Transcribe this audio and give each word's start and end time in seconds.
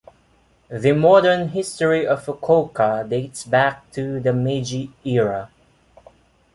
The 0.71 0.93
modern 0.93 1.49
history 1.49 2.07
of 2.07 2.25
Fukuoka 2.25 3.07
dates 3.07 3.43
back 3.43 3.91
to 3.91 4.19
the 4.19 4.33
Meiji 4.33 4.91
era. 5.05 5.51